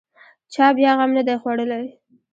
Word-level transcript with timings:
چا 0.53 0.65
بیا 0.77 0.91
غم 0.97 1.11
نه 1.17 1.21
دی 1.27 1.35
خوړلی. 1.41 1.85